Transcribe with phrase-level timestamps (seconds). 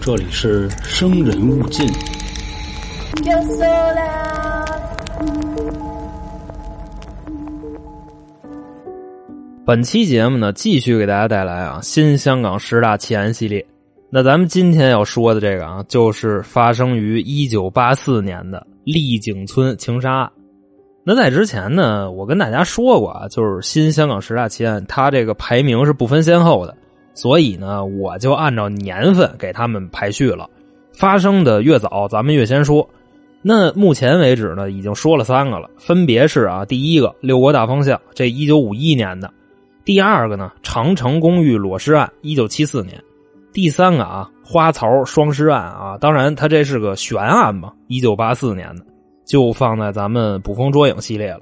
[0.00, 1.86] 这里是生人勿近。
[9.64, 13.64] 本期节目呢，继续给大家带来啊新香港十大奇案系列。
[14.10, 20.32] 那咱们今天要说的这个啊，就是发生于一九八四年的丽景村情杀案。
[21.04, 26.76] 那在之前呢，我跟大家说过啊，就是新香港十大奇案，它这个排名是不分先后的，
[27.16, 30.48] 所以呢，我就按照年份给他们排序了。
[30.92, 32.88] 发生的越早，咱们越先说。
[33.42, 39.28] 那目前为止呢，已经说了三个了，分别是啊，第一个六国大方向，这一九五一年的；
[39.84, 43.02] 第二个呢，长城公寓裸尸案，一九七四年。
[43.52, 48.84] 第三个啊，花槽双尸案啊，当然它这是个悬案嘛，一九八四年的，
[49.24, 51.40] 就放在咱们捕风捉影系列了。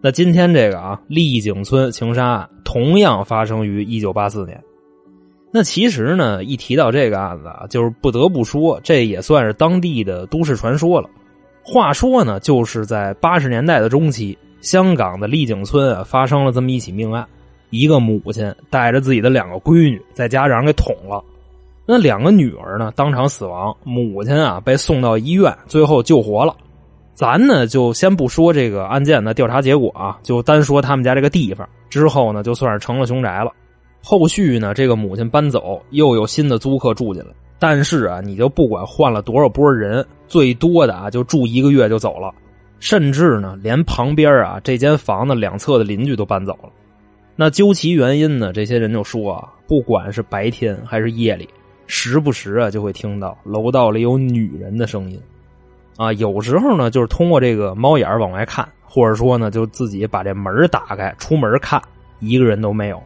[0.00, 4.62] 那今天这个啊，丽景村情杀案同样发生于一九八四年。
[5.58, 11.08] 那其实呢，一提到这个案子啊，就是不得不说，这也算是当地的都市传说了。
[11.62, 17.26] 话说呢，就是在八十年代的中期，香港的丽景村啊，发生了这么一起命案，
[17.70, 21.24] 一个母亲带着自己的两个闺女，在家让人给捅了。
[21.86, 23.74] 那两个女儿呢，当场死亡。
[23.82, 26.54] 母亲啊，被送到医院，最后救活了。
[27.14, 31.66] 咱呢，就先不说这个案件的调查结果啊，就单说他们家这个地方。
[31.88, 33.50] 之后呢，就算是成了凶宅了。
[34.02, 37.30] 后续呢，这个母亲搬走，又有新的租客住进来。
[37.58, 42.32] 但是啊，你就不管换了多少波人，最多的啊，就住一个月就走了。
[42.78, 46.68] 甚至呢，连旁边啊这间房子两侧的邻居都搬走了。
[47.34, 51.48] 那究其原因呢，这些人就说啊，不管是白天还是夜里。
[51.88, 55.20] 时不时啊，就会听到楼道里有女人的声音，
[55.96, 61.80] 啊，有时候呢，就是通过这个猫眼往外看，或者说呢，就自己把这门打开出门看，
[62.18, 63.00] 一个人都没有。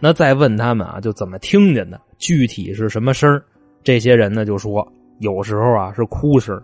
[0.00, 3.40] 那再问他们啊，就怎么听见的，具体是什么声
[3.82, 4.86] 这些人呢就说，
[5.18, 6.60] 有时候啊是哭声，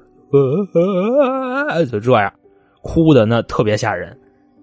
[1.90, 2.32] 就这样，
[2.82, 4.12] 哭的那特别吓人；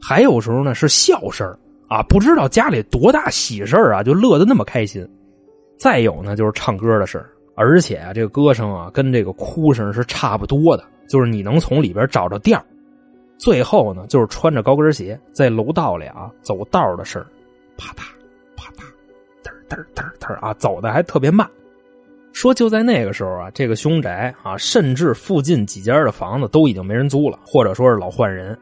[0.01, 1.47] 还有时候呢是笑声
[1.89, 5.07] 啊，不知道家里多大喜事啊，就乐得那么开心。
[5.77, 12.63] 再有呢，就是唱歌的事而且啊，这个歌声啊，跟这个哭声是差不多的，就是你能从里边找着调
[13.37, 17.25] 最后呢，就是穿着高跟鞋在楼道里啊走道的事
[17.75, 18.20] 啪嗒啪嗒，
[19.71, 21.49] 嘚嘚嘚嘚啊，走的还特别慢。
[22.33, 28.57] 说就在那个时候啊，这个凶宅啊，甚至附近几家的房子都已经没人租了，或者说是老换人。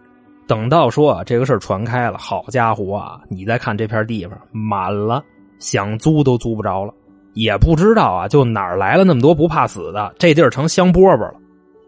[0.48, 5.24] 等到说啊，这个事传开了，好家伙啊，你再看这片地方满了，
[5.60, 6.94] 想租都租不着了。
[7.34, 10.14] 也不知道啊，就哪儿来了那么多不怕死的？
[10.18, 11.36] 这地儿成香饽饽了。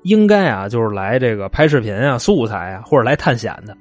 [0.04, 3.76] 应该啊，就是来这个拍视频啊、素材啊，或者来探险的。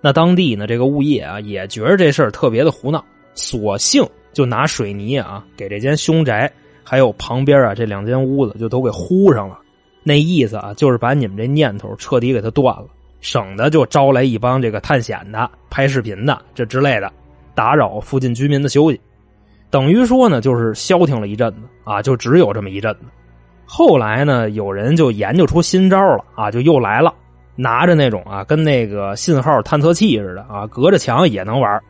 [0.00, 3.04] 那当地呢，这个物业啊，也觉得这事儿特别的胡闹，
[3.34, 6.50] 索性就拿水泥啊，给这间凶宅
[6.82, 9.58] 还有旁边啊这两间屋子就都给糊上了。
[10.02, 12.86] 那意思啊，就是把你们这念头彻底给它断了，
[13.20, 17.12] 省得就招来一帮这个探险的、拍视频的这之类的，
[17.54, 19.00] 打扰附近居民的休息。
[19.70, 23.00] 等于说呢，就是消停了一阵子啊，就只有这么一阵子。
[23.64, 27.14] 后来呢，有人就研究出新招了啊，就又来了，
[27.54, 31.80] 拿着那种啊，跟那个信号探测器似的啊，隔着墙也能玩。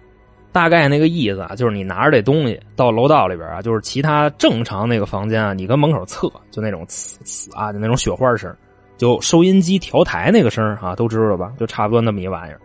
[0.52, 8.54] 大概那个意思啊，就是你拿着这东西到楼道里边啊，就是其他正常那个房间啊，你跟门口测，就那种呲呲啊，就那种雪花声，
[8.96, 11.52] 就收音机调台那个声啊，都知道吧？
[11.58, 12.60] 就差不多那么一玩意儿。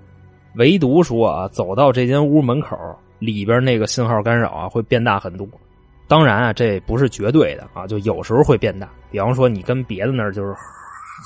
[0.56, 2.78] 唯独说啊，走到这间屋门口。
[3.20, 5.48] 里边那个信号干扰啊会变大很多，
[6.08, 8.88] 当然啊这不是绝对的啊，就有时候会变大。
[9.09, 10.54] 比方说你跟别的那儿就是，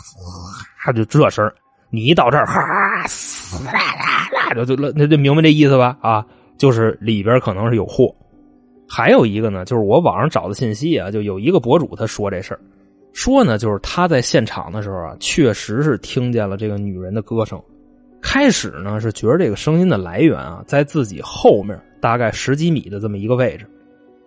[0.79, 1.51] 哈就这声
[1.89, 2.61] 你一到这儿哈
[3.65, 6.25] 啦就就那就明白这意思吧啊，
[6.61, 8.15] 就是里边可能是有货。
[8.87, 12.59] 还有一个呢，就是我网上找的信息啊，就有一个博主他说这事儿，
[13.13, 17.59] 说呢就是他在现场的时候啊，确实是听见了这个女人的歌声。
[18.21, 23.65] 开始呢是觉得这个声音的来源啊，在自己后面大概十几米的这么一个位置，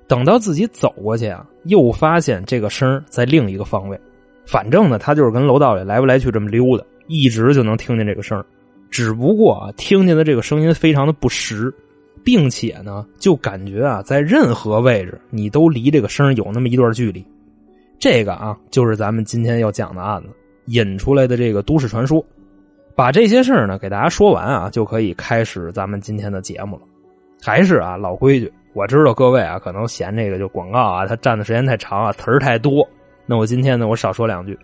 [0.08, 3.96] 等到自己走过去啊，又发现这个声在另一个方位。
[4.44, 8.44] 反正呢，他就是跟楼道里来不来去这么溜达，一直就能听见这个声
[8.90, 11.72] 只不过啊，听见的这个声音非常的不实，
[12.24, 17.24] 并且呢，就感觉啊，在任何位置你都离这个声有那么一段距离。
[17.98, 20.28] 这个啊，就是咱们今天要讲的案子
[20.66, 22.24] 引出来的这个都市传说。
[22.96, 26.82] 把这些事儿呢给大家说完啊，就可以开始咱们今天的节目了。
[27.42, 32.88] 还是啊老规矩，我知道各位啊可能嫌这个就广告啊它占的时间太长啊词儿太多。
[33.26, 34.58] 那我今天呢我少说两句，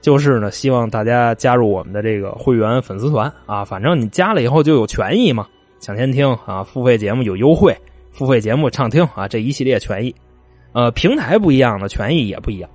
[0.00, 5.46] 就是呢希望大家加入我们的这个会员粉丝团啊，反正你加了以后就有权益嘛，
[5.84, 7.76] 抢先听啊，付费节目有优惠，
[8.10, 10.14] 付费节目畅听啊这一系列权益。
[10.72, 12.70] 呃，平台不一样的权益也不一样。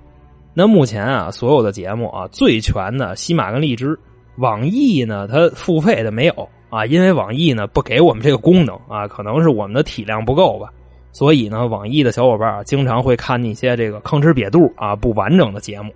[0.54, 3.98] 那目前啊，所有的节目啊，最全的西马跟荔枝，
[4.38, 10.70] 网易呢，它付费的没有啊，因为网易呢不给我们这个功能啊，可能是我们的体量不够吧。
[11.12, 15.92] 所以呢，网易的小伙伴啊，经常会看一些这个吭哧瘪肚啊不完整的节目。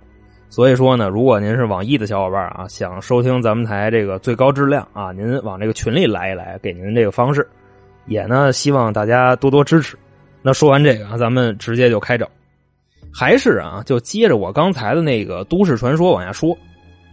[0.54, 7.44] 所以说呢，如果您是网易的小伙伴啊，想收听咱们台这个最高质量啊，您往这个群里来一来，给您这个方式，
[8.06, 9.98] 也呢希望大家多多支持。
[10.42, 12.28] 那说完这个啊，咱们直接就开整，
[13.12, 16.56] 还是啊，就接着我刚才的那个都市传说往下说。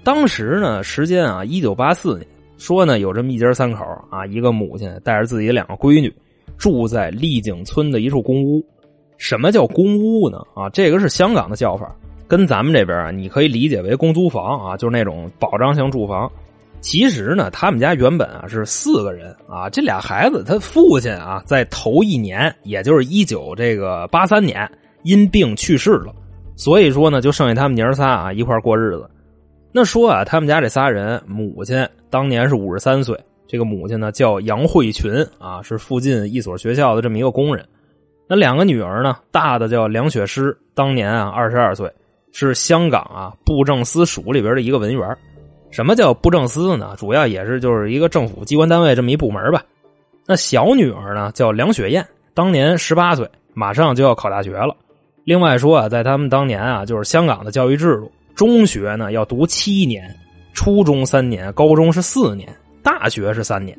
[0.04, 2.28] 当时呢，时间啊，一九八四年，
[2.60, 6.14] 说呢有这么一家三口啊，一个母亲带着自己两个闺女，
[6.60, 8.64] 住在丽景村的一处公屋。
[9.18, 10.38] 什么叫公屋呢？
[10.54, 11.92] 啊，这个是香港的叫法。
[12.32, 16.32] 跟咱们这边啊，你可以理解为公租房啊，就是那种保障性住房。
[16.80, 24.66] 其实呢，他们家原本啊是四个人啊，这俩孩子他父亲啊在头一年，也就是一九这个八三年
[25.04, 26.16] 因病去世了，
[26.56, 29.10] 所以说呢就剩下他们娘仨啊一块过日子。
[29.74, 37.68] 那说啊，他们家这仨人，母亲当年是五十三岁，这个母亲呢叫杨慧群啊，是附近一所学校的这么一个工人。
[38.26, 41.92] 那两个女儿呢，大的叫梁雪诗，当年啊二十二岁。
[42.32, 45.18] 是香港啊布政司署里边的一个文员
[45.70, 46.96] 什么叫布政司呢？
[46.98, 49.64] 主要也是就是一个政府机关单位这么一部门吧。
[50.26, 54.76] 那小女儿呢叫梁雪燕，当年十八岁，马上就要考大学了。
[55.24, 60.14] 另外说啊，在他们当年啊，就是香港的教育制度，中学呢要读七年，
[60.54, 63.78] 初中三年，高中是四年，大学是三年。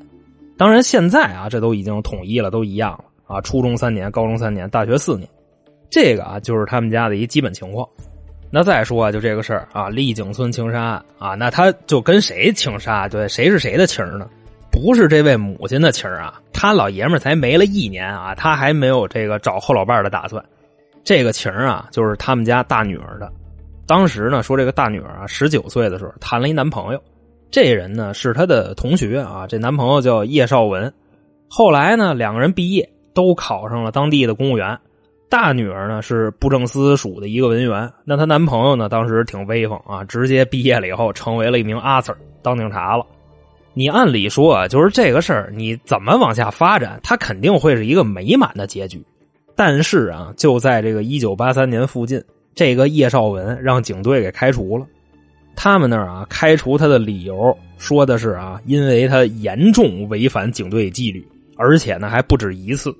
[0.57, 5.29] 当然现在啊，这都已经统一了，都一样了啊，初中三年，高中三年，大学四年。
[5.91, 7.87] 这个啊，就是他们家的一基本情况。
[8.55, 13.09] 那再说啊就这个事儿啊，丽景村情杀案啊，那他就跟谁情杀？
[13.09, 14.29] 对，谁是谁的情呢？
[14.71, 20.45] 不是这位母亲的情啊，他老爷们才没了一年啊，他还没有这个找后老伴的打算。
[21.03, 23.33] 这个情啊，就是他们家大女儿的。
[23.87, 27.03] 当时呢，说这个大女儿啊，十九岁的时候谈了一男朋友，
[27.51, 30.93] 这人呢是他的同学啊，这男朋友叫叶绍文。
[31.49, 34.79] 后来呢，两个人毕业都考上了当地的公务员。
[35.33, 43.07] 大女儿呢是布政司署的一个文员，那她男朋友呢当时挺威风啊，直接毕业了以后成为了一名阿 Sir，当警察了。
[43.73, 49.03] 你按理说啊，就是这个事儿，你怎么往下发展，他肯定会是一个美满的结局。
[49.57, 52.23] 但是啊，就在这个一九八三年附近，
[52.55, 54.85] 这个叶绍文让警队给开除了。
[55.57, 61.27] 他们那儿啊，开除他的理由说的是啊，因为他严重违反警队纪律，
[61.57, 62.95] 而且呢还不止一次。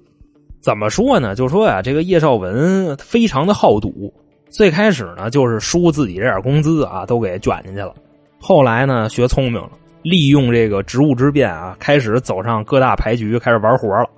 [0.63, 1.35] 怎么说呢？
[1.35, 4.13] 就说呀，这个叶绍文非常的好赌。
[4.49, 7.93] 最开始呢，就是输自己这点工资啊，都给卷进去了。
[8.39, 9.71] 后来呢，学聪明了，
[10.03, 14.09] 利用这个职务之便啊，开始走上各大牌局，开始玩活了。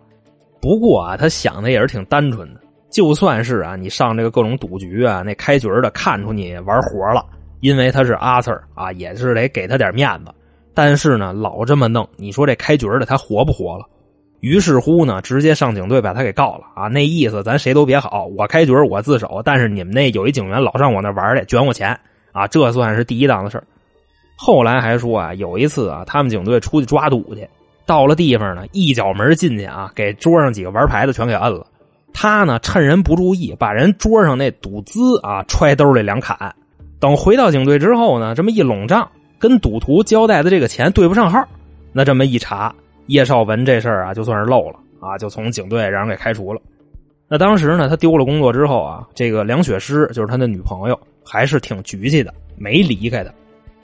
[0.61, 2.61] 不过啊，他想的也是挺单纯的。
[2.91, 7.25] 就算是啊，你上这个各种赌局啊，那开局的看出你玩活了，
[7.61, 10.33] 因为他是阿 Sir 啊，也是得给他点面子。
[10.75, 13.87] 但是呢，老这么弄，你说这开局的他活不活了？
[14.45, 16.87] 于是乎呢，直接上警队把他给告了啊！
[16.89, 21.99] 那意思咱谁都别好，我开局我自首，但是你们那有一警员老上我那玩去，卷我钱
[22.31, 22.47] 啊！
[22.47, 23.63] 这算是第一档的事
[24.37, 27.49] 后来还说啊，有一次啊，他们警队出去抓赌去，
[27.87, 31.67] 到了地方呢，一脚门进去啊，给桌上几个玩牌的全给摁了。
[32.13, 36.55] 他呢，趁人不注意，把人桌上那赌资啊揣兜里两砍。
[37.01, 41.43] 等回到警队之后呢，这么一拢账，跟赌徒交代的这个钱对不上号，
[41.95, 42.75] 那这么一查。
[43.07, 46.61] 叶绍文这事儿啊，就算是漏了啊，就从警队让人给开除了。
[47.29, 53.33] 那当时呢，他丢了工作之后啊，这个梁雪诗就是他的女朋友，还是挺局气的，没离开他，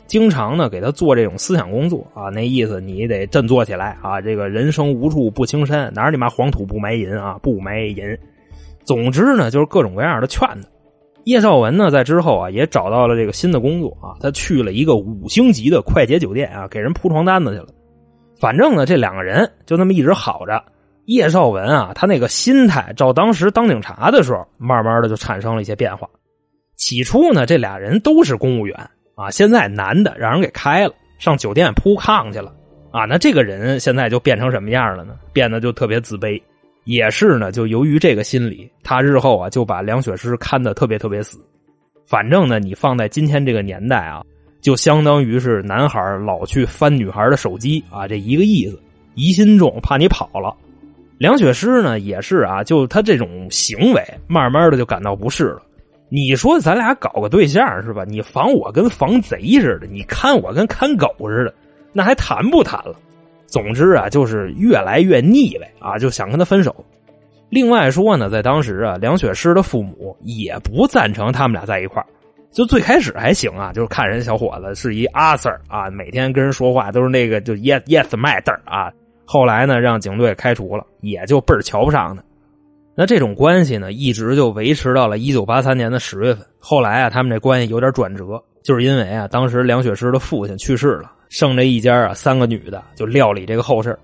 [0.06, 2.24] 经常呢给他做这种思想工作啊。
[2.28, 8.16] 那意思你得振作起来啊，这个人生无处不青山，哪你妈黄土不埋银啊，不埋银。
[8.84, 10.68] 总之呢，就是各种各样的劝他。
[11.24, 17.68] 叶绍文呢，在之后啊，也找到了这个新的工作啊，他去了一个五星级的快捷酒店啊，给人铺床单子去了。
[18.40, 20.64] 反正呢，这两个人就那么一直好着。
[21.04, 26.08] 叶绍文啊，他那个心态，照当时当警察的时候，慢慢的就产生了一些变化。
[26.76, 28.74] 起初呢，这俩人都是公务员
[29.14, 32.54] 啊，现在男的让人给开了，上酒店铺炕去了
[32.92, 33.04] 啊。
[33.04, 35.16] 那这个人现在就变成什么样了呢？
[35.32, 36.40] 变得就特别自卑。
[36.84, 41.38] 也是呢，就由于这个心理，他日后啊就把梁雪诗看得特别特别死。
[42.06, 44.22] 反正呢，你放在今天这个年代啊。
[44.60, 48.78] 就相当于是男孩老去翻女孩的手机啊，这一个意思，
[49.14, 50.54] 疑心重，怕你跑了。
[51.18, 55.62] 梁雪诗呢也是啊，就他这种行为，慢慢的就感到不适了。
[56.08, 58.04] 你说咱俩搞个对象是吧？
[58.04, 61.54] 你防我跟防贼似的，你看我跟看狗似的，
[61.92, 62.94] 那还谈不谈了？
[63.46, 66.74] 总之啊，就是越来越腻歪啊，就想跟他分手。
[67.48, 72.06] 另外说呢，在当时啊，梁雪诗的父母也不赞成他们俩在一块儿。
[72.52, 78.90] 就最开始还行啊，就是看人小伙子是一阿 Sir 啊，每天跟人说话都是那个就 Yes Yes Matter 啊。
[79.24, 82.22] 后来呢，让警队开除了，也就倍儿瞧不上他。
[82.96, 86.44] 那这种关系呢，一直就维持到了一九八三年的十月份。
[86.58, 93.96] 后来啊，他们这关系有点转折，就是因为啊，当时梁雪诗的父亲去世了，剩这一家啊三个女的就料理这个后事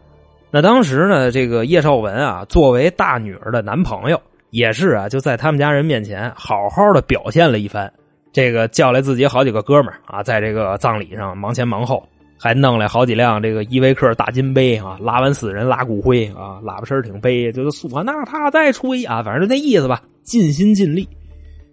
[0.52, 7.92] 那当时呢，这个叶绍文啊，作为大女儿的男朋友，也是啊，就在他们家人面前好好的表现了一番。
[8.32, 12.06] 这个叫来自己好几个哥们儿啊，在这个葬礼上忙前忙后，
[12.38, 21.08] 还弄来好几辆这个依维柯大金杯啊，拉完死人拉骨灰啊，喇叭声挺悲，就是唢呐他再吹啊，反正就那意思吧，尽心尽力。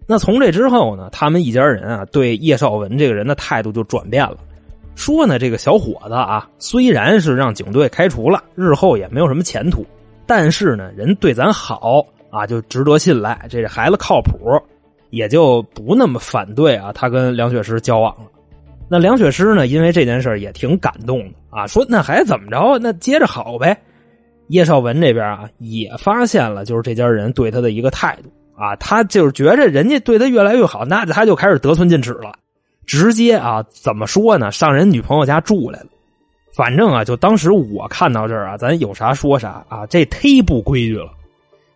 [0.08, 4.38] 那从这之后呢，他们一家人啊，对叶绍文这个人的态度就转变了，
[4.96, 9.86] 说呢，这个小伙子啊，虽然是让警队开除了，日后也没有什么前途，
[10.26, 14.62] 但是呢，人对咱好啊，就值得信赖，这孩子靠谱。
[15.14, 18.26] 也就不那么反对啊，他跟梁雪诗交往了。
[18.90, 22.80] 那梁雪诗呢，因为这件事也挺感动的啊，说那还怎么着？
[22.80, 23.80] 那接着好呗。
[24.48, 28.30] 叶绍文这边啊，也发现了就是这家人对他的一个态度
[28.60, 32.34] 啊，他就是觉着人家对他越来越好，那他就开始得寸进尺了，
[32.88, 34.52] 直接啊，怎么说呢？
[34.52, 35.88] 上人女朋友家住来了。
[36.56, 41.12] 反正啊，就当时我看到这儿啊，咱有啥说啥啊，这忒不规矩了。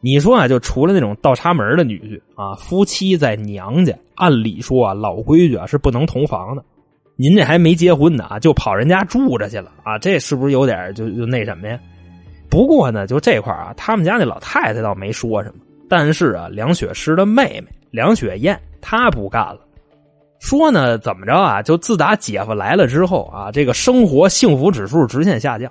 [0.08, 6.64] 你说啊，就除了那种倒插门的女婿啊，夫妻在娘家，按理说啊，老规矩啊是不能同房的。
[7.18, 11.78] 您这还没结婚呢啊，就跑人家住着去了啊，这是不是有点就就那什么呀？
[12.50, 15.56] 不过呢，就这块啊，他们家那老太太倒没说什么，
[15.90, 19.60] 但是啊，梁雪诗的妹妹梁雪燕她不干了，
[20.40, 21.62] 说呢，怎么着啊？
[21.62, 25.70] 就自打姐夫来了之后啊，这个生活幸福指数直线下降。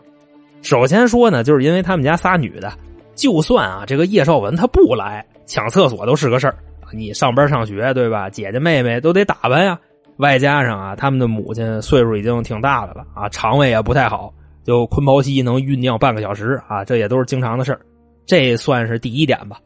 [0.60, 2.70] 首先说呢，就是因为他们家仨女的。
[3.16, 6.54] 就算啊，这个叶绍文他不来抢厕所都是个事儿
[6.92, 8.30] 你上班上学对吧？
[8.30, 9.76] 姐姐妹妹都得打扮呀。
[10.18, 14.32] 外加上啊，他们的母亲岁数已经挺大的了啊，肠胃也不太好，
[14.64, 17.80] 就坤包期能酝酿半个小时啊，这也都是经常的事儿。
[18.24, 19.58] 这算是第一点吧。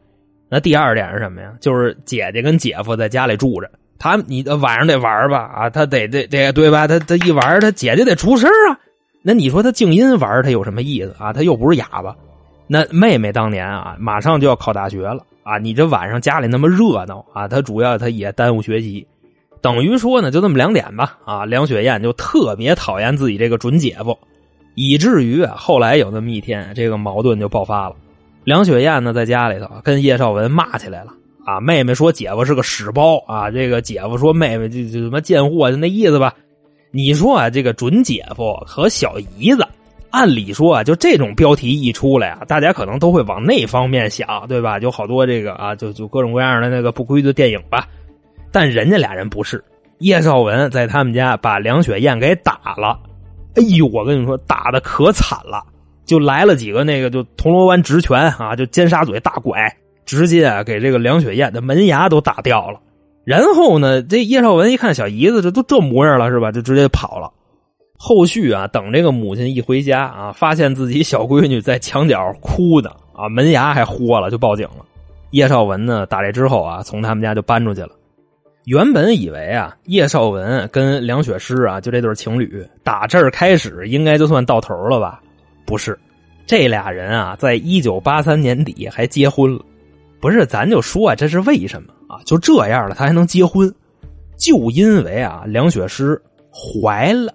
[0.49, 1.53] 那第二点是什么呀？
[1.61, 6.87] 就是姐姐跟姐夫在家里住着，他你晚上得玩吧啊，他得得得对吧？
[6.87, 8.77] 他他一玩，他姐姐得出声啊。
[9.21, 11.31] 那你说他静音玩，他有什么意思啊？
[11.31, 12.13] 他又不是哑巴。
[12.73, 15.57] 那妹妹当年啊，马上就要考大学了啊！
[15.57, 19.05] 你这晚上家里那么热闹啊，她主要她也耽误学习，
[19.59, 21.43] 等于说呢，就这么两点吧啊！
[21.43, 24.17] 梁雪燕就特别讨厌自己这个准姐夫，
[24.75, 27.95] 以至于，后来有那么一天，这个矛盾就爆发了。
[28.45, 31.11] 梁雪燕呢，在家里头跟叶绍文骂起来了
[31.45, 31.59] 啊！
[31.59, 36.33] 妹妹说姐夫是个屎包啊，这个姐夫说妹妹就就什么贱货，就那意思吧。
[36.91, 39.67] 你说啊，这个准姐夫和小姨子。
[40.11, 44.79] 按理说啊，就这种标题一出来啊，大家可能都会往那方面想，对吧？
[44.79, 47.87] 就好多这个啊，就就各种各样的那个不规矩电影吧。
[48.51, 49.63] 但人家俩人不是，
[49.99, 52.99] 叶绍文在他们家把梁雪燕给打了。
[53.55, 55.63] 哎呦，我跟你说，打的可惨了，
[56.05, 59.73] 就来了几个那个就铜锣湾直拳啊，就尖沙咀大拐，
[60.05, 62.79] 直接啊给这个梁雪燕的门牙都打掉了。
[63.23, 66.51] 然后呢，这叶绍文一看小姨子这都这模样了，是吧？
[66.51, 67.31] 就直接跑了。
[68.03, 74.83] 后续啊，等这个母亲一回家啊，发现自己小闺女在墙角哭呢，啊，门牙还豁了，就报警了。
[75.29, 77.91] 叶绍文呢，打这之后啊，从他们家就搬出去了。
[78.65, 85.21] 原本以为啊，叶绍文跟梁雪诗啊，就这对情侣，打这儿开始应该就算到头了吧？
[85.63, 85.95] 不是，
[86.47, 89.63] 这俩人啊，在一九八三年底还结婚了。
[90.19, 92.17] 不是，咱就说啊这是为什么啊？
[92.25, 93.71] 就这样了，他还能结婚，
[94.39, 96.19] 就因为啊，梁雪诗
[96.51, 97.31] 怀了。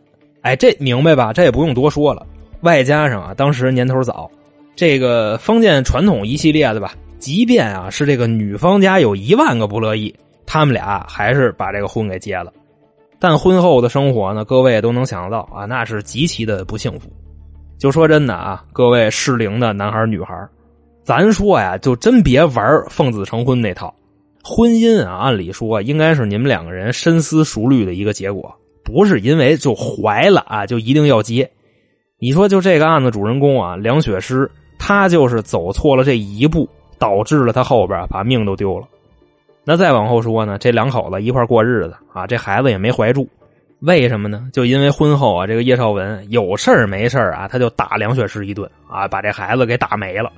[0.47, 1.33] 哎，这明白吧？
[1.33, 2.25] 这也不用多说了。
[2.61, 4.31] 外加上啊，当时年头早，
[4.77, 10.15] 这个封建传统一系列的吧，即便啊是这个女方家有一万个不乐意，
[10.47, 12.53] 他们俩还是把这个婚给结了。
[13.19, 17.11] 但婚后的生活呢，各位都能想到啊，那是极其的不幸福。
[17.77, 20.33] 就说真的啊，各位适龄的男孩女孩，
[21.03, 23.93] 咱说呀，就真别玩奉子成婚那套。
[24.45, 28.55] 婚姻啊，按理说应该是你们两个人深思熟虑的一个结果。
[28.87, 31.51] 不是因为就怀了啊，就一定要结。
[32.19, 36.67] 你说就这个案子主人公啊，梁雪诗，他就是走错了这一步，
[36.97, 38.87] 导致了他后边把命都丢了。
[39.65, 43.29] 那再往后说呢，这两口子一块过日子啊，这孩子也没怀住，
[43.81, 44.49] 为什么呢？
[44.53, 50.31] 就因为婚后啊，这个叶绍文有事儿没事儿啊，他就打梁雪诗一顿啊，把这孩子给打没了。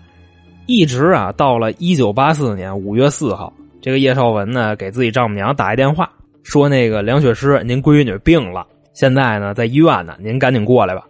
[0.67, 6.11] 一直啊，到了一九八四年五月四号，这个叶绍文呢，给自己丈母娘打一电话。
[6.49, 11.05] 说那个梁雪诗，您闺女病了，现在呢在医院呢，您赶紧过来吧。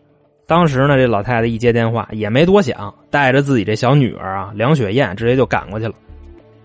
[0.48, 5.94] 当时呢，这老太太一接电话也没多想，带着自己这小女儿啊梁雪燕直接就赶过去了。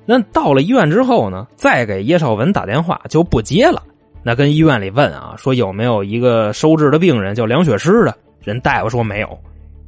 [0.07, 3.83] 那到了医院之后呢，再给叶绍文打电话就不接了。
[4.23, 8.17] 那跟医院里问啊，说有没有一个收治的病人叫梁雪诗的？
[8.41, 9.37] 人大夫说没有。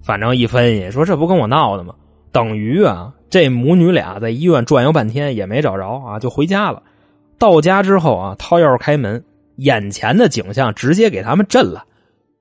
[0.04, 1.96] 反正一分析说这不跟我闹的吗？
[2.32, 6.84] 等于啊，这母女俩在医院转悠半天也没找着啊，就回家了。
[7.38, 9.24] 到家之后啊，掏钥匙开门，
[9.58, 11.84] 眼前的景象直接给他们震了。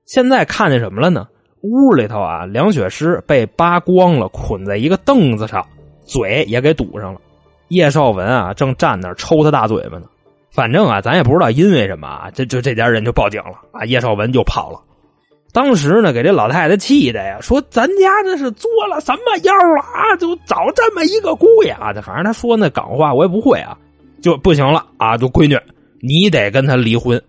[0.05, 1.27] 现在看见什么了呢？
[1.61, 5.65] 屋里头啊，梁雪诗被扒光了，捆在一个凳子上，
[6.05, 7.19] 嘴也给堵上了。
[7.69, 10.05] 叶绍文啊，正站那抽他大嘴巴呢。
[10.51, 13.83] 反正啊，咱也不知道因为什么啊，这就这家人就报警了啊。
[13.85, 14.79] 叶绍文就跑了。
[15.51, 20.15] 当时呢，给这老太太气的呀，说咱家这是做了什么妖啊？
[20.17, 21.91] 就找这么一个姑爷啊！
[22.03, 23.75] 反正他说那港话我也不会啊，
[24.25, 25.15] 就不行了啊！
[25.15, 25.55] 就闺女，
[26.01, 27.21] 你得跟他离婚。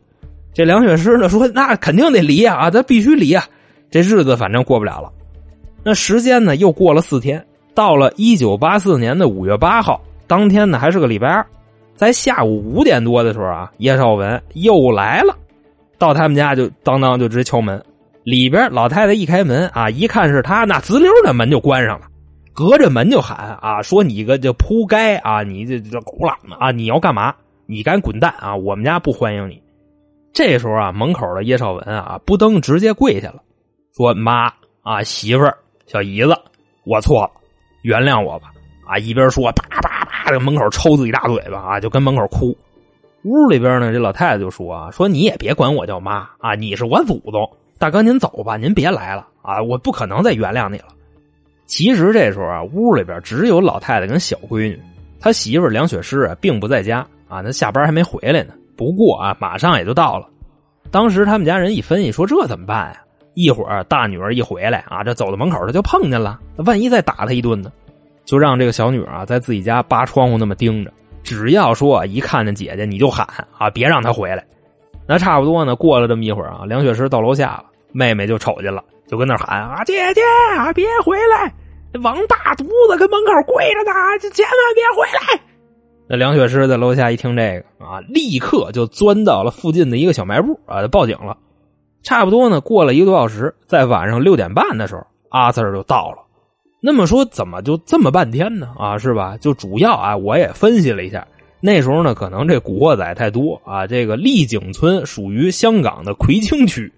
[0.54, 3.44] 这梁雪诗呢说，那肯定得离啊，咱必须离啊。
[3.90, 5.12] 这日子反正过不了了。
[5.84, 11.46] 那时间呢又过了四天，到了一九八四年的五月八号，当天呢还是个礼拜二，
[11.96, 15.36] 在下午五点多的时候啊，叶绍文又来了，
[15.98, 17.78] 到他们家就当当就直接敲门。
[18.24, 22.06] 里边老太太一开门啊，一看是他，那滋溜的门就关上了，
[22.56, 27.34] 隔着门就喊啊，说你个这扑街啊，你这这狗懒子啊，你要干嘛？
[27.66, 28.56] 你赶紧滚蛋啊！
[28.56, 29.62] 我们家不欢迎你。
[30.32, 33.42] 这时候啊，门口的叶绍文啊，不登直接跪下了。
[33.94, 36.34] 说妈啊，媳妇儿、小姨子，
[36.86, 37.30] 我错了，
[37.82, 38.50] 原谅我吧！
[38.86, 42.56] 啊，一边说，啪啪啪，在门口抽自己大嘴巴啊，就跟门口哭。
[43.24, 47.46] 屋里边呢，这老太太就说啊，说你也别管我叫妈啊，你是我祖宗，
[47.78, 50.86] 大哥您走吧，您别来了啊，我不可能再原谅你了。
[51.66, 54.80] 其实这时候啊，屋里边只有老太太跟小闺女，
[55.20, 58.54] 他媳妇梁雪诗啊，并不在家啊，那下班还没回来呢。
[58.76, 60.28] 不过啊，马上也就到了。
[60.90, 63.00] 当时他们家人一分析说，这怎么办呀？
[63.34, 67.70] 一会儿大女儿一回来啊，这走到门口他就碰见了，万一再打他一顿呢？
[68.24, 70.92] 就让这个小女儿啊在自己家扒窗户那么盯着，
[71.22, 73.26] 只要说一看见姐姐你就喊
[73.58, 74.44] 啊，别让她回来。
[75.06, 80.20] 那差不多呢，过了这么一会儿啊，梁雪诗到楼下了，妹妹就瞅见了，就跟那喊啊，姐姐
[80.56, 81.52] 啊，别回来！
[82.02, 85.40] 王大犊子跟门口跪着呢，千万别回来！
[86.08, 91.36] 那梁雪诗在楼下一听这个啊，立刻就钻到了附近的一个小卖部啊，就报警了。
[92.02, 96.18] 差不多呢，过了一个多小时，在晚上六点半的时候，阿 Sir 就到了。
[96.80, 98.68] 那么说，怎么就这么半天呢？
[98.78, 99.36] 啊，是吧？
[99.38, 101.26] 就主要啊，我也分析了一下，
[101.60, 103.86] 那时候呢，可能这古惑仔太多啊。
[103.86, 106.92] 这个丽景村属于香港的葵青区，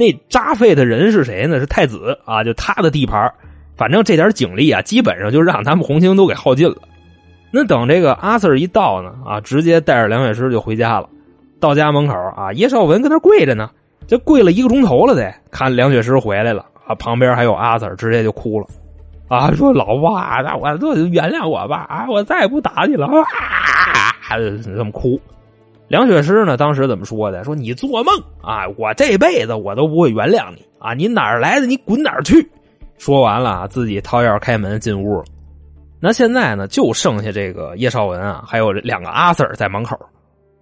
[0.00, 1.60] 那扎废的人是谁呢？
[1.60, 3.30] 是太子啊，就他的地盘。
[3.76, 6.76] 反正这点警力啊，基本上就让他们红星都给耗尽了。
[7.52, 11.08] 那等这个阿 Sir 一到呢，啊，直接带着梁雪诗就回家了。
[11.60, 13.68] 到家门口啊，叶绍文跟那跪着呢。
[14.06, 16.94] 这跪了一个钟头了，得看梁雪诗回来了啊！
[16.94, 18.66] 旁边还有阿 Sir，直接就哭了
[19.28, 19.52] 啊！
[19.52, 22.06] 说老爸，那我这原谅我吧啊！
[22.08, 24.40] 我再也不打你了啊！
[24.64, 25.20] 这么哭。
[25.90, 27.42] 梁雪诗呢，当时怎么说的？
[27.42, 28.62] 说你做梦啊！
[28.78, 30.94] 我这辈子我都不会原谅你啊！
[30.94, 31.66] 你哪儿来的？
[31.66, 32.48] 你滚哪儿去！
[32.96, 35.20] 说完了，自己掏钥匙开门进屋。
[35.98, 39.98] 那现在呢，就剩下这个叶绍文啊，还有两个阿 Sir 在门口。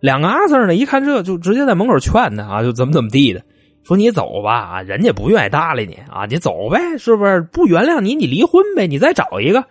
[0.01, 3.43] 两个阿 Sir 呢，一看这就直接在门口劝他啊，就怎么怎么地的，
[3.85, 7.43] 说你走吧啊，人家不愿意搭理你啊，你走呗，是不是？
[7.53, 9.63] 不原谅你，你离婚呗，你再找一个，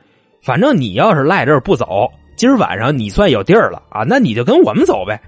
[0.43, 5.20] 反正你要是赖这儿不走，今儿晚上你算有地儿了啊，那你就跟我们走呗。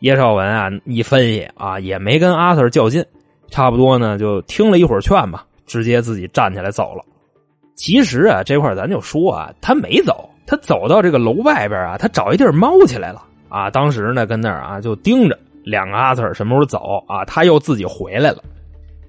[0.00, 3.04] 叶绍文啊，一分析啊，也没跟阿 Sir 较劲，
[3.50, 7.04] 差不多呢，就听了一会儿劝吧，直接自己站起来走了。
[7.76, 13.22] 其实啊，这块咱就说啊，他没走，他走到这个楼外边啊，他找一地儿猫起来了。
[13.48, 18.42] 啊，当时呢，跟那儿啊就盯着两个阿 Sir 什么时候走啊，他又自己回来了。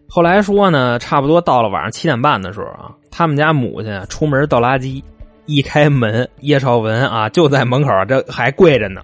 [0.10, 5.02] 后来说呢，差不多到了晚上七点半的时候啊，他们家母亲出门倒垃圾，
[5.46, 9.02] 一开门，叶绍文啊就在门口，这还跪着呢，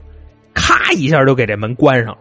[0.67, 2.17] 啪一下就给这门关上了。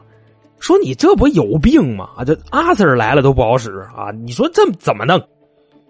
[0.61, 2.09] 说你这不有病吗？
[2.17, 4.13] 啊，这阿 Sir 来了都不好使啊！
[4.25, 5.21] 你说这怎么弄？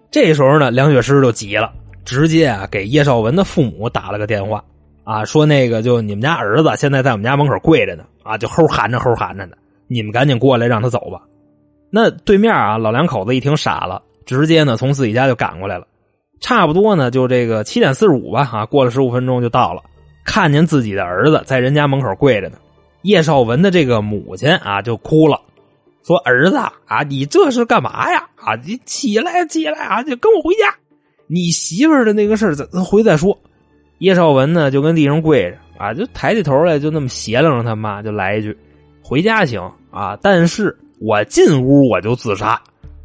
[0.09, 1.71] 这时候呢，梁雪诗就急了，
[2.03, 4.63] 直接啊给叶绍文的父母打了个电话。
[5.03, 9.55] 啊，说那个就你们家儿子现在在我们家门口跪着呢，啊，就齁喊着齁喊着呢，
[9.87, 11.21] 你们赶紧过来让他走吧。
[11.91, 15.85] 那对面啊，老两口子一听傻了，直接呢从自己家就赶过来了。
[16.41, 19.81] 差不多呢，就这个七点四十五吧，啊，过了十五分钟就到了，
[20.27, 22.57] 看见自己的儿子在人家门口跪着呢。
[23.03, 25.39] 叶绍文的这个母亲啊就哭了，
[26.03, 28.27] 说儿子啊，你这是干嘛呀？
[28.35, 30.75] 啊，你起来起来啊，就跟我回家，
[31.27, 33.37] 你媳妇的那个事儿咱回再说。
[33.99, 38.55] 叶绍文呢，就跟地上跪着啊，就抬起头来，就那么斜楞着他妈，就来一句
[39.01, 42.61] ：“回家行啊，但是我进屋我就自杀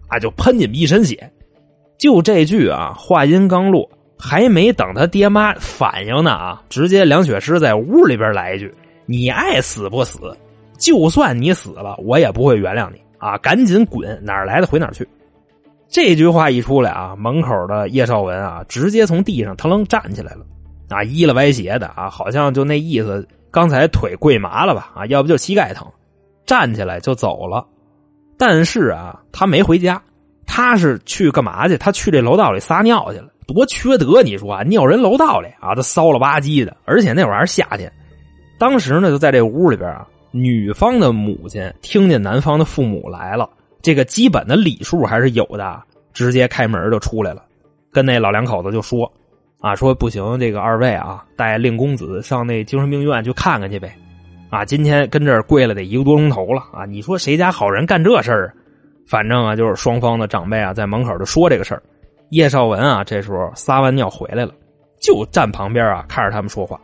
[0.08, 1.30] 啊，就喷你们一身血。
[1.98, 3.88] 就这句啊，话音刚落，
[4.24, 8.72] 还没等他爹妈反应呢啊，直接梁雪诗在屋里边来一句
[9.04, 10.20] ：“你爱死不死，
[10.78, 13.36] 就算你死了，我也不会原谅你啊！
[13.38, 15.06] 赶紧滚，哪来的回哪去。”
[15.90, 20.46] 这句话一出来啊，门口的叶绍文啊，直接从地上腾楞站起来了，
[20.88, 25.84] 啊，依了歪斜的啊，好像就那意思，刚才腿跪麻了吧啊，要不就膝盖疼，
[26.46, 27.66] 站起来就走了。
[28.38, 30.00] 但是啊，他没回家。
[30.44, 31.78] 他是去干嘛去？
[31.78, 34.22] 他去这楼道里撒尿去了，多缺德！
[34.22, 36.76] 你说啊，尿人楼道里啊，这骚了吧唧的。
[36.84, 37.92] 而且那玩意儿还是夏天，
[38.58, 43.48] 当时呢就在这屋里边啊，女方的母亲听见男方的父母来了，
[43.82, 47.42] 这个基本的礼数还是有的，直接开门就出来了，
[47.92, 49.10] 跟那老两口子就说
[49.60, 53.94] 啊，说不行，这个二位啊，带令公子上那精神病院去看看去呗，
[54.50, 58.54] 啊，今天跟这儿跪了得一个多钟头了啊，你说谁家好人干这事儿？
[59.06, 61.82] 反正啊，就是双方的长辈啊，在门口就说这个事儿。
[62.32, 64.54] 叶绍文啊，这时候撒完尿回来了，
[64.98, 66.80] 就站旁边啊，看着他们说话。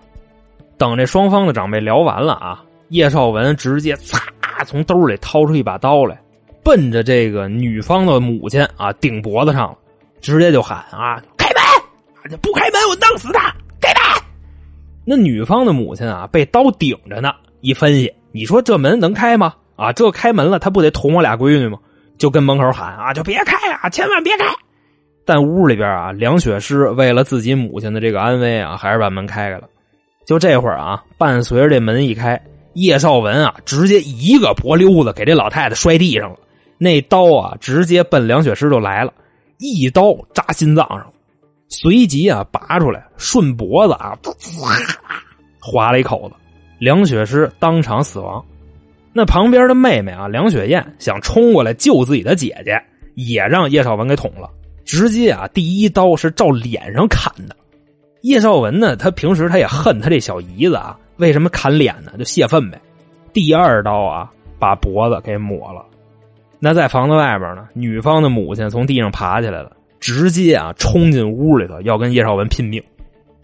[0.77, 4.21] 等这双方的长辈聊完了啊，叶绍文直接擦
[4.67, 6.21] 从兜里掏出一把刀来，
[6.63, 9.79] 奔着这个女方的母亲啊顶脖子上了，
[10.21, 12.39] 直接就喊啊：“开门！
[12.41, 13.51] 不开门，我弄死他！
[13.81, 14.23] 开门！”
[15.07, 17.33] 那女方的母亲啊，被刀顶着呢。
[17.63, 19.55] 一分析，你说这门能开吗？
[19.77, 21.79] 啊，这开门了，他不得捅我俩闺女吗？
[22.19, 24.45] 就跟门口喊啊，就别开啊，千万别开！
[25.29, 29.69] 但屋里边啊，梁雪诗为了自己母亲的这个安危啊，还是把门开开了。
[30.25, 36.37] 就这会儿啊，伴随着这门一开，叶绍文啊，直接一个脖溜子给这老太太摔地上了。
[36.79, 39.13] 那刀啊，直接奔梁雪诗就来了，
[39.59, 41.07] 一刀扎心脏上，
[41.69, 44.17] 随即啊，拔出来顺脖子啊，
[45.61, 46.35] 划了一口子，
[46.79, 48.43] 梁雪诗当场死亡。
[49.13, 52.83] 那旁边的妹妹啊，梁雪燕想冲过来救自己的姐姐，
[53.15, 54.49] 也让叶绍文给捅了。
[54.89, 57.55] 直接啊，第一刀是照脸上砍的。
[58.23, 62.13] 叶绍文呢，他平时他也恨他这小姨子啊，为什么砍脸呢？
[62.17, 62.81] 就泄愤呗。
[63.35, 65.85] 第二刀啊，把脖子给抹了。
[66.59, 72.83] 那在房子外边呢，女方的母亲从地上爬起来了，直接啊冲进屋里头要跟叶绍文拼命，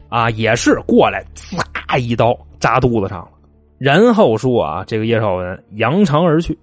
[0.09, 3.29] 啊，也是过来呲一刀扎肚子上了。
[3.77, 6.59] 然后说啊，这个叶绍文扬长而去。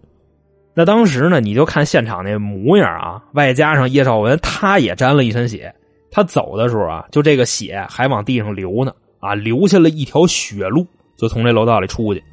[0.74, 5.74] 那当时呢，你就看现场那模样啊，外加上叶绍文他也沾了一身血。
[6.10, 10.86] 他走的时候啊，就这个血还往地上流呢，啊，留下了一条血路，
[11.18, 12.24] 就从这楼道里出去。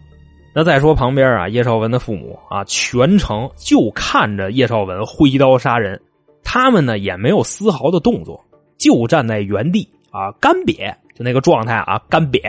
[0.54, 6.00] 那再说旁边啊，叶绍文的父母啊，全程就看着叶绍文挥刀杀人，
[6.42, 8.44] 他们呢也没有丝毫的动作，
[8.78, 12.40] 就站在原地啊，干瘪，就那个状态啊，干瘪。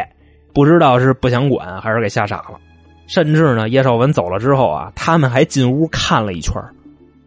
[0.52, 2.60] 不知道是不想管还是给吓傻了，
[3.09, 6.61] 甚至呢，叶绍文走了之后啊，他们还进屋看了一圈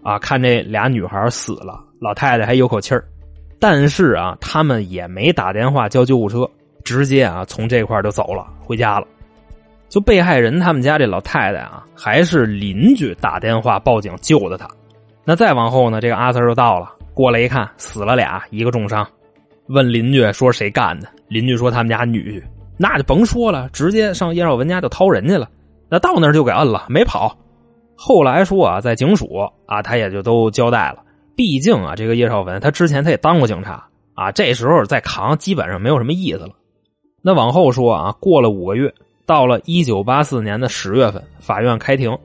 [0.04, 3.04] 啊，看这俩女孩死了，老太太还有口气儿，
[3.58, 6.48] 但是啊，他们也没打电话叫救护车，
[6.84, 9.06] 直接啊从这块就走了，回家了。
[9.88, 14.68] 就被害人他们家这老太太啊，还是邻居打电话报警救的他。
[15.24, 19.04] 那再往后呢，这个阿 Sir 就到了，过来一看，死了俩，一个重伤，
[19.66, 22.42] 问邻居说谁干的，邻居说他们家女婿。
[22.78, 25.48] 那就甭说了，直接上叶绍文家就掏人去了。
[25.92, 27.36] 那到那儿就给摁了，没跑。
[27.94, 29.28] 后来说啊，在警署
[29.66, 31.04] 啊，他也就都交代了。
[31.36, 36.52] 毕竟啊，这个叶绍文他之前他也当过警察啊，这时候再扛基本上没有什么意思了。
[37.20, 38.90] 那往后说啊，过了五个月，
[39.26, 42.18] 到了一九八四年的十月份，法院开庭，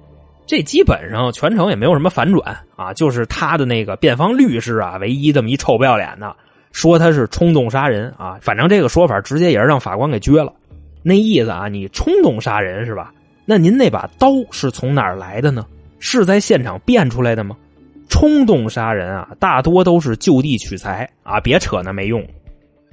[0.45, 6.33] 这基本上全程也没有什么反转啊，就是他的那个辩方律师啊，唯一这么一臭不要脸的。
[6.71, 10.53] 说他是冲动杀人啊，反正这个说法直接也是让法官给撅了。
[11.03, 13.11] 那意思啊，你冲动杀人是吧？
[13.49, 15.65] 那您那把刀是从哪儿来的呢？
[15.99, 17.55] 是在现场变出来的吗？
[18.09, 22.21] 冲动杀人啊，大多都是就地取材啊，别扯那没用。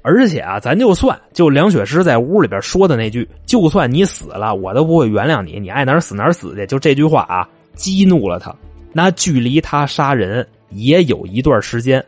[0.03, 8.55] 而且啊，咱就算就梁雪诗在屋里边说的那句“就算你死了，我都不会原谅你，你爱哪儿死哪儿死去”，就这句话啊，激怒了他。
[8.93, 12.05] 那距离他杀人也有一段时间。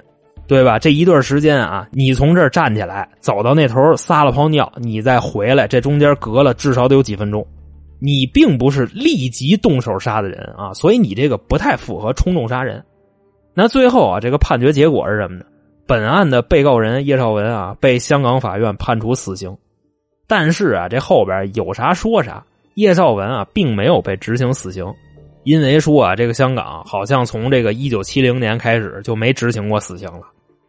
[0.48, 0.78] 对吧？
[0.78, 7.44] 这一段时间啊，你从这儿站起来，走到那头撒了泡尿，你再回来，这中间隔了至少得有几分钟。
[7.98, 12.84] 你并不是立即动手杀的人啊，所以你这个不太符合冲动杀人。
[13.54, 15.44] 那最后啊，这个判决结果是什么呢？
[15.86, 19.56] 本案的被告人叶绍文啊，被香港法院判处死刑。
[20.26, 24.84] 但是啊，这后边有啥说啥，叶绍文啊，并没有被执行死刑。
[25.44, 30.22] 因为说啊，这个香港好像从这个一九七零年开始就没执行过死刑了。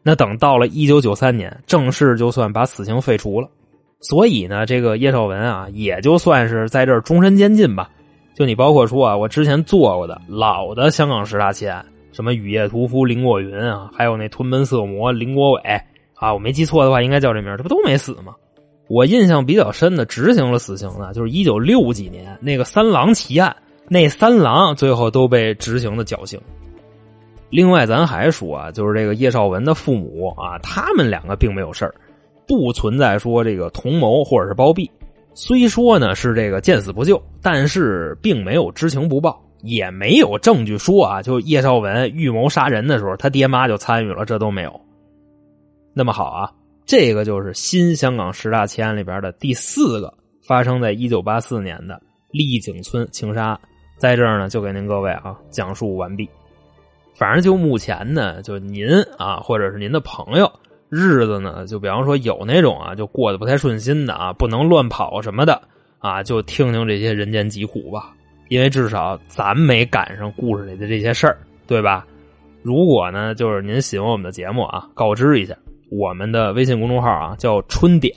[0.03, 3.49] 那等到了一九九三年，正式就算把死刑废除了，
[3.99, 7.89] 所以呢，这个叶绍文啊，也就算是在这儿终身监禁吧。
[8.35, 15.61] 就你包括说啊，我之前做过的老的香港十大奇案，什么雨夜屠夫林过云啊，还有那屯门色魔林国伟
[16.13, 18.35] 啊，我没记错的话应该叫这名，这不都没死吗？
[18.87, 23.55] 我印象比较深的执行了死刑的，就是一九六几年那个三郎奇案，
[23.89, 26.39] 那三郎最后都被执行的绞刑。
[27.49, 31.95] 另外，咱还说啊，就是这个叶绍文的父母啊，他们两个并没有事儿，
[32.47, 34.89] 不存在说这个同谋或者是包庇。
[35.33, 44.81] 虽说呢是这个见死不救，但是并没有知情不报，也没有证据说啊，就叶绍文预谋杀人的时候，他爹妈就参与了，这都没有。
[45.93, 46.51] 那么好啊，
[46.85, 53.59] 这个就是新香港十大奇案里边的第四个，发生在一九八四年的丽景村情杀案，
[53.97, 56.27] 在这儿呢就给您各位啊讲述完毕。
[57.13, 58.87] 反正就目前呢，就您
[59.19, 60.51] 啊，或者是您的朋友，
[60.89, 65.61] 日子呢，就比方说有那种啊，就过得不太顺心的啊，不能乱跑什么的
[65.99, 68.13] 啊，就听听这些人间疾苦吧，
[68.49, 72.05] 因为至少咱没赶上故事里的这些事儿，对吧？
[72.63, 75.55] 如果呢，就是您喜欢我们的节目啊，告知一下，
[75.89, 78.13] 我们的微信公众号啊叫“春点”，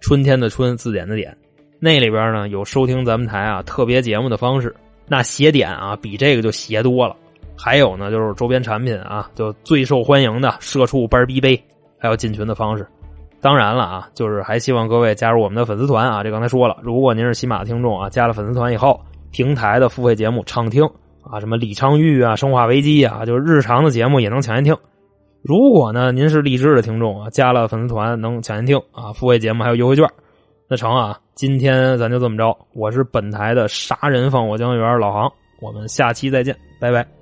[0.00, 1.36] 春天的春，字典的点，
[1.78, 4.74] 那里边呢有收听咱们台啊特别节目的方式，
[5.06, 7.16] 那斜点啊比这个就斜多了。
[7.56, 11.60] 还有呢，就是周边产品啊，就最受欢迎的社畜班逼杯，
[11.98, 12.86] 还有进群的方式。
[13.40, 16.22] 当然了啊，就是还希望各位加入我们的粉丝团啊。
[16.24, 20.84] 这刚才说了，如果您是喜马听众啊，加了粉丝团以后，平台的付费节目畅听
[21.22, 24.76] 啊，什么李昌钰啊、生化危机啊，就是日常的节目也能抢先听。
[25.42, 30.04] 如果呢，您是荔枝的听众啊，加了粉丝团能抢先听啊，付费节目还有优惠券。
[30.68, 32.54] 那成啊，今天咱就这么着。
[32.74, 35.32] 我是本台的杀人放火江源老航，
[35.62, 37.17] 我们下期再见，拜拜。